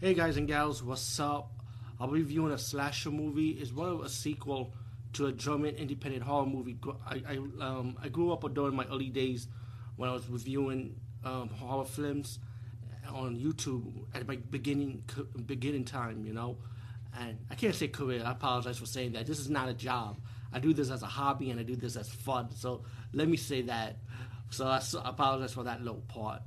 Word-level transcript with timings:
Hey 0.00 0.14
guys 0.14 0.36
and 0.36 0.46
gals, 0.46 0.80
what's 0.80 1.18
up? 1.18 1.50
I'll 1.98 2.06
be 2.06 2.20
reviewing 2.20 2.52
a 2.52 2.58
slasher 2.58 3.10
movie. 3.10 3.50
It's 3.50 3.72
one 3.72 3.88
of 3.88 4.00
a 4.02 4.08
sequel 4.08 4.72
to 5.14 5.26
a 5.26 5.32
German 5.32 5.74
independent 5.74 6.22
horror 6.22 6.46
movie. 6.46 6.78
I 7.04 7.20
I, 7.28 7.36
um, 7.60 7.98
I 8.00 8.08
grew 8.08 8.32
up 8.32 8.44
during 8.54 8.76
my 8.76 8.84
early 8.84 9.08
days 9.08 9.48
when 9.96 10.08
I 10.08 10.12
was 10.12 10.28
reviewing 10.28 10.94
um, 11.24 11.48
horror 11.48 11.84
films 11.84 12.38
on 13.08 13.40
YouTube 13.40 14.04
at 14.14 14.28
my 14.28 14.36
beginning 14.36 15.02
beginning 15.46 15.84
time, 15.84 16.24
you 16.24 16.32
know. 16.32 16.58
And 17.18 17.36
I 17.50 17.56
can't 17.56 17.74
say 17.74 17.88
career. 17.88 18.22
I 18.24 18.30
apologize 18.30 18.78
for 18.78 18.86
saying 18.86 19.14
that. 19.14 19.26
This 19.26 19.40
is 19.40 19.50
not 19.50 19.68
a 19.68 19.74
job. 19.74 20.20
I 20.52 20.60
do 20.60 20.72
this 20.72 20.90
as 20.90 21.02
a 21.02 21.06
hobby 21.06 21.50
and 21.50 21.58
I 21.58 21.64
do 21.64 21.74
this 21.74 21.96
as 21.96 22.08
fun. 22.08 22.54
So 22.54 22.84
let 23.12 23.26
me 23.26 23.36
say 23.36 23.62
that. 23.62 23.96
So 24.50 24.64
I 24.64 24.80
apologize 25.04 25.54
for 25.54 25.64
that 25.64 25.82
little 25.82 26.04
part. 26.06 26.42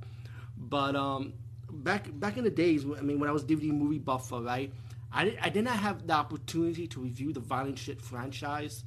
But 0.56 0.96
um, 0.96 1.34
back 1.72 2.08
back 2.18 2.36
in 2.36 2.44
the 2.44 2.50
days, 2.50 2.84
I 2.84 3.00
mean, 3.00 3.18
when 3.18 3.28
I 3.28 3.32
was 3.32 3.44
DVD 3.44 3.72
movie 3.72 3.98
buffer, 3.98 4.40
right? 4.40 4.72
I, 5.12 5.36
I 5.40 5.48
did 5.50 5.64
not 5.64 5.76
have 5.76 6.06
the 6.06 6.14
opportunity 6.14 6.86
to 6.88 7.00
review 7.00 7.32
the 7.32 7.40
Violent 7.40 7.78
Shit 7.78 8.00
franchise 8.00 8.84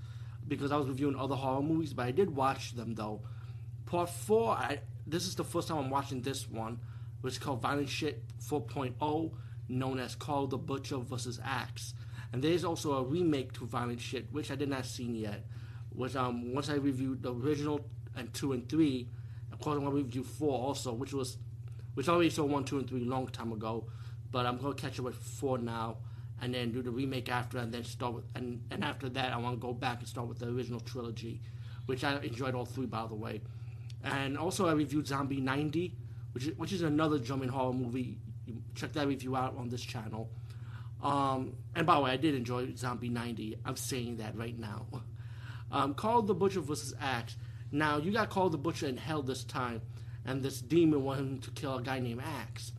because 0.48 0.72
I 0.72 0.78
was 0.78 0.88
reviewing 0.88 1.16
other 1.16 1.36
horror 1.36 1.62
movies, 1.62 1.94
but 1.94 2.06
I 2.06 2.12
did 2.12 2.36
watch 2.36 2.74
them 2.74 2.96
though. 2.96 3.22
Part 3.86 4.10
four, 4.10 4.52
I, 4.52 4.80
this 5.06 5.28
is 5.28 5.36
the 5.36 5.44
first 5.44 5.68
time 5.68 5.78
I'm 5.78 5.90
watching 5.90 6.22
this 6.22 6.50
one, 6.50 6.80
which 7.22 7.34
is 7.34 7.40
called 7.40 7.62
Violent 7.62 7.90
Shit 7.90 8.24
4.0, 8.40 9.32
known 9.70 10.00
as 10.00 10.16
Karl 10.16 10.48
the 10.48 10.58
Butcher 10.58 10.98
versus 10.98 11.40
Axe. 11.44 11.94
And 12.34 12.44
there's 12.44 12.64
also 12.64 12.94
a 12.94 13.04
remake 13.04 13.54
to 13.54 13.66
Violent 13.66 14.02
Shit, 14.02 14.32
which 14.32 14.50
I 14.52 14.56
did 14.56 14.70
not 14.70 14.86
see 14.86 15.06
yet. 15.06 15.46
Which 15.90 16.16
um 16.16 16.54
once 16.54 16.70
I 16.70 16.76
reviewed 16.76 17.22
the 17.22 17.34
original 17.34 17.88
and 18.16 18.34
two 18.34 18.54
and 18.54 18.68
three, 18.68 19.08
of 19.52 19.60
course 19.60 19.78
I'm 19.78 19.84
gonna 19.84 19.96
review 19.96 20.24
four 20.24 20.60
also, 20.60 20.92
which 20.92 21.14
was 21.14 21.38
which 21.96 22.08
I 22.08 22.14
already 22.14 22.30
saw 22.30 22.46
one, 22.46 22.64
two, 22.64 22.78
and 22.78 22.88
three 22.88 23.04
long 23.04 23.28
time 23.28 23.52
ago. 23.52 23.86
But 24.32 24.46
I'm 24.46 24.58
gonna 24.58 24.76
catch 24.76 25.00
up 25.00 25.06
with 25.06 25.16
four 25.16 25.58
now, 25.58 25.98
and 26.42 26.54
then 26.54 26.72
do 26.72 26.82
the 26.82 26.92
remake 26.92 27.30
after, 27.30 27.58
and 27.58 27.74
then 27.74 27.84
start 27.84 28.14
with 28.14 28.26
and 28.36 28.62
and 28.70 28.84
after 28.84 29.10
that 29.10 29.34
I 29.34 29.38
want 29.38 29.56
to 29.56 29.62
go 29.62 29.74
back 29.74 30.00
and 30.00 30.08
start 30.08 30.28
with 30.28 30.40
the 30.40 30.48
original 30.48 30.80
trilogy, 30.80 31.42
which 31.88 32.04
I 32.04 32.18
enjoyed 32.20 32.54
all 32.54 32.66
three 32.66 32.86
by 32.86 33.08
the 33.08 33.16
way. 33.16 33.42
And 34.04 34.38
also 34.38 34.68
I 34.68 34.74
reviewed 34.74 35.08
Zombie 35.08 35.42
90, 35.42 35.96
which 36.34 36.46
is, 36.46 36.58
which 36.58 36.72
is 36.72 36.84
another 36.84 37.18
German 37.18 37.50
horror 37.50 37.74
movie. 37.74 38.20
Check 38.76 38.94
that 38.94 39.08
review 39.08 39.36
out 39.36 39.58
on 39.58 39.70
this 39.70 39.82
channel. 39.82 40.30
Um, 41.02 41.54
and 41.76 41.88
by 41.88 41.96
the 41.96 42.02
way, 42.02 42.12
I 42.12 42.18
did 42.18 42.36
enjoy 42.36 42.76
Zombie 42.76 43.10
90. 43.10 43.58
I'm 43.66 43.76
saying 43.76 44.18
that 44.18 44.38
right 44.38 44.58
now. 44.58 44.86
Um, 45.72 45.96
Karl 45.96 46.22
the 46.22 46.36
Butcher 46.36 46.62
versus 46.62 46.94
Axe. 47.02 47.36
Now, 47.72 47.98
you 47.98 48.12
got 48.12 48.30
Karl 48.30 48.50
the 48.50 48.58
Butcher 48.58 48.86
in 48.86 48.98
hell 48.98 49.24
this 49.24 49.44
time 49.44 49.82
and 50.26 50.42
this 50.42 50.62
demon 50.62 51.04
wanted 51.04 51.22
him 51.22 51.40
to 51.40 51.52
kill 51.52 51.78
a 51.78 51.82
guy 51.82 52.00
named 52.00 52.22
Axe. 52.42 52.72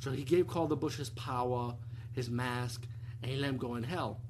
So 0.00 0.10
he 0.10 0.24
gave 0.24 0.46
Karl 0.46 0.66
the 0.66 0.76
Butcher 0.76 0.98
his 0.98 1.10
power, 1.10 1.74
his 2.12 2.30
mask, 2.30 2.86
and 3.22 3.30
he 3.30 3.36
let 3.36 3.50
him 3.50 3.58
go 3.58 3.74
in 3.74 3.82
hell. 3.82 4.20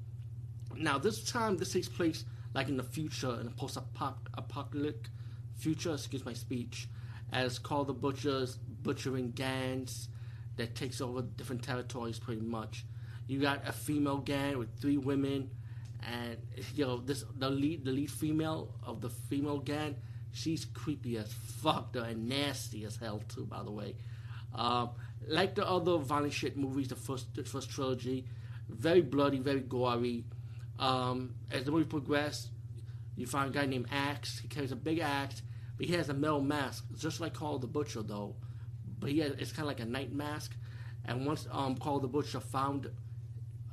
Now 0.75 0.97
this 0.97 1.23
time 1.23 1.57
this 1.57 1.73
takes 1.73 1.87
place 1.87 2.25
like 2.53 2.67
in 2.67 2.77
the 2.77 2.83
future, 2.83 3.39
in 3.39 3.47
a 3.47 3.51
post-apocalyptic 3.51 5.09
future, 5.55 5.93
excuse 5.93 6.25
my 6.25 6.33
speech, 6.33 6.87
as 7.31 7.59
Karl 7.59 7.85
the 7.85 7.93
Butcher's 7.93 8.57
butchering 8.81 9.31
gangs 9.31 10.09
that 10.55 10.75
takes 10.75 11.01
over 11.01 11.21
different 11.21 11.63
territories 11.63 12.19
pretty 12.19 12.41
much. 12.41 12.85
You 13.27 13.39
got 13.39 13.67
a 13.67 13.71
female 13.71 14.17
gang 14.17 14.57
with 14.57 14.79
three 14.79 14.97
women, 14.97 15.51
and 16.01 16.37
you 16.75 16.85
know 16.85 16.97
this 16.97 17.23
the 17.37 17.49
lead 17.49 17.85
the 17.85 17.91
lead 17.91 18.09
female 18.09 18.73
of 18.83 19.01
the 19.01 19.09
female 19.09 19.59
gang 19.59 19.95
She's 20.31 20.65
creepy 20.65 21.17
as 21.17 21.31
fuck, 21.33 21.93
though, 21.93 22.03
and 22.03 22.29
nasty 22.29 22.85
as 22.85 22.97
hell 22.97 23.21
too. 23.27 23.45
By 23.45 23.63
the 23.63 23.71
way, 23.71 23.95
um, 24.53 24.91
like 25.27 25.55
the 25.55 25.67
other 25.67 25.97
violent 25.97 26.33
shit 26.33 26.57
movies, 26.57 26.89
the 26.89 26.95
first 26.95 27.33
the 27.35 27.43
first 27.43 27.69
trilogy, 27.69 28.25
very 28.69 29.01
bloody, 29.01 29.39
very 29.39 29.61
gory. 29.61 30.25
Um, 30.77 31.35
as 31.51 31.65
the 31.65 31.71
movie 31.71 31.85
progresses, 31.85 32.49
you 33.17 33.25
find 33.25 33.53
a 33.53 33.57
guy 33.57 33.65
named 33.65 33.87
Axe. 33.91 34.39
He 34.39 34.47
carries 34.47 34.71
a 34.71 34.77
big 34.77 34.99
axe, 34.99 35.41
but 35.77 35.87
he 35.87 35.93
has 35.93 36.07
a 36.09 36.13
metal 36.13 36.41
mask, 36.41 36.85
just 36.97 37.19
like 37.19 37.33
Karl 37.33 37.59
the 37.59 37.67
Butcher, 37.67 38.01
though. 38.01 38.35
But 38.99 39.09
he 39.11 39.19
has, 39.19 39.33
it's 39.33 39.51
kind 39.51 39.63
of 39.63 39.67
like 39.67 39.81
a 39.81 39.85
knight 39.85 40.13
mask. 40.13 40.55
And 41.05 41.25
once 41.25 41.47
um, 41.51 41.75
Karl 41.75 41.99
the 41.99 42.07
Butcher 42.07 42.39
found 42.39 42.89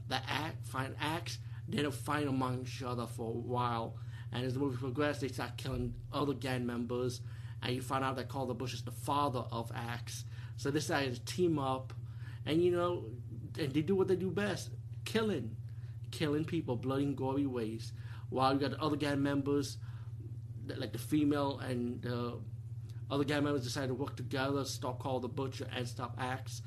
the 0.08 0.16
axe, 0.28 0.56
find 0.68 0.96
axe, 1.00 1.38
they 1.68 1.82
don't 1.82 1.94
fight 1.94 2.26
among 2.26 2.62
each 2.62 2.82
other 2.82 3.06
for 3.06 3.30
a 3.30 3.38
while 3.38 3.96
and 4.32 4.44
as 4.44 4.54
the 4.54 4.60
movie 4.60 4.76
progressed, 4.76 5.20
they 5.20 5.28
start 5.28 5.56
killing 5.56 5.94
other 6.12 6.34
gang 6.34 6.66
members, 6.66 7.20
and 7.62 7.74
you 7.74 7.82
find 7.82 8.04
out 8.04 8.16
that 8.16 8.28
Karl 8.28 8.46
the 8.46 8.54
Bush 8.54 8.74
is 8.74 8.82
the 8.82 8.90
father 8.90 9.44
of 9.50 9.70
Axe. 9.74 10.24
So 10.56 10.70
they 10.70 10.78
decided 10.78 11.14
to 11.14 11.24
team 11.24 11.58
up, 11.58 11.92
and 12.44 12.62
you 12.62 12.70
know, 12.70 13.04
and 13.58 13.72
they 13.72 13.82
do 13.82 13.94
what 13.94 14.08
they 14.08 14.16
do 14.16 14.30
best: 14.30 14.70
killing, 15.04 15.56
killing 16.10 16.44
people, 16.44 16.76
bloody 16.76 17.04
and 17.04 17.16
gory 17.16 17.46
ways. 17.46 17.92
While 18.30 18.54
you 18.54 18.60
got 18.60 18.72
the 18.72 18.82
other 18.82 18.96
gang 18.96 19.22
members, 19.22 19.78
like 20.66 20.92
the 20.92 20.98
female 20.98 21.60
and 21.60 22.02
the 22.02 22.38
other 23.10 23.24
gang 23.24 23.44
members, 23.44 23.64
decide 23.64 23.88
to 23.88 23.94
work 23.94 24.16
together, 24.16 24.64
stop 24.64 25.00
Karl 25.00 25.20
the 25.20 25.28
Butcher 25.28 25.66
and 25.74 25.86
stop 25.86 26.16
Axe. 26.18 26.62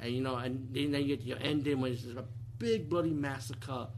And 0.00 0.12
you 0.12 0.22
know, 0.22 0.36
and 0.36 0.68
then 0.72 0.94
you 0.94 1.16
get 1.16 1.22
your 1.22 1.38
ending 1.40 1.80
when 1.80 1.92
it's 1.92 2.04
a 2.04 2.24
big 2.58 2.88
bloody 2.88 3.12
massacre, 3.12 3.88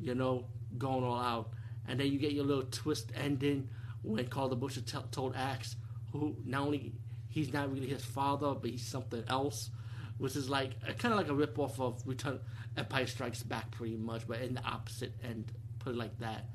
you 0.00 0.14
know, 0.14 0.46
going 0.78 1.04
all 1.04 1.18
out 1.18 1.50
and 1.88 1.98
then 1.98 2.08
you 2.08 2.18
get 2.18 2.32
your 2.32 2.44
little 2.44 2.64
twist 2.64 3.12
ending 3.14 3.68
when 4.02 4.26
Karl 4.28 4.48
the 4.48 4.56
Butcher 4.56 4.80
t- 4.80 4.98
told 5.10 5.34
Axe, 5.36 5.76
who 6.12 6.36
not 6.44 6.62
only 6.62 6.92
he's 7.28 7.52
not 7.52 7.72
really 7.72 7.88
his 7.88 8.04
father, 8.04 8.54
but 8.54 8.70
he's 8.70 8.86
something 8.86 9.24
else, 9.28 9.70
which 10.18 10.36
is 10.36 10.48
like 10.48 10.80
kind 10.98 11.12
of 11.12 11.18
like 11.18 11.28
a 11.28 11.34
rip 11.34 11.58
off 11.58 11.80
of 11.80 12.02
Return 12.06 12.40
Empire 12.76 13.06
Strikes 13.06 13.42
Back, 13.42 13.70
pretty 13.72 13.96
much, 13.96 14.26
but 14.26 14.40
in 14.40 14.54
the 14.54 14.64
opposite 14.64 15.14
end, 15.22 15.52
put 15.78 15.94
it 15.94 15.96
like 15.96 16.18
that. 16.20 16.46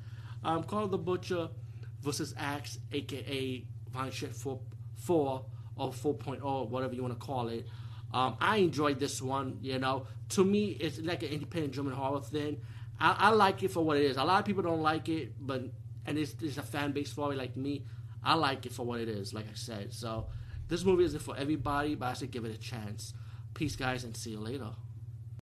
Um, 0.44 0.64
Karl 0.64 0.88
the 0.88 0.98
Butcher 0.98 1.50
versus 2.02 2.34
Axe, 2.38 2.80
aka 2.92 3.66
Violent 3.92 4.14
Shit 4.14 4.36
4, 4.36 4.60
4 4.96 5.46
or 5.76 5.92
4.0, 5.92 6.70
whatever 6.70 6.94
you 6.94 7.02
want 7.02 7.20
to 7.20 7.26
call 7.26 7.50
it. 7.50 7.68
Um, 8.14 8.36
I 8.40 8.58
enjoyed 8.58 9.00
this 9.00 9.22
one, 9.22 9.60
you 9.62 9.80
know. 9.80 10.08
To 10.30 10.44
me, 10.44 10.72
it's 10.80 11.00
like 11.00 11.24
an 11.24 11.30
independent 11.30 11.74
German 11.74 11.94
horror 11.94 12.22
thing. 12.22 12.62
I, 13.02 13.16
I, 13.18 13.30
like 13.32 13.64
it 13.64 13.72
for 13.72 13.84
what 13.84 13.98
it 13.98 14.04
is. 14.04 14.18
A 14.18 14.24
lot 14.24 14.40
of 14.40 14.46
people 14.46 14.62
don't 14.62 14.82
like 14.82 15.10
it, 15.10 15.34
but 15.40 15.64
and 16.06 16.18
it's, 16.18 16.36
it's 16.42 16.58
a 16.58 16.64
fan 16.64 16.92
base 16.92 17.12
for 17.12 17.34
it 17.34 17.38
like 17.38 17.58
me. 17.58 17.86
I 18.24 18.36
like 18.36 18.66
it 18.66 18.72
for 18.72 18.86
what 18.86 19.00
it 19.00 19.10
is, 19.10 19.34
like 19.34 19.46
I 19.46 19.56
said. 19.56 19.94
So 19.94 20.28
this 20.68 20.86
movie 20.86 21.04
isn't 21.06 21.22
for 21.22 21.36
everybody, 21.36 21.96
but 21.96 22.06
I 22.08 22.14
should 22.14 22.32
give 22.32 22.46
it 22.46 22.54
a 22.54 22.60
chance. 22.60 23.14
Peace, 23.54 23.76
guys, 23.76 24.04
and 24.04 24.16
see 24.16 24.32
you 24.32 24.40
later. 24.40 24.70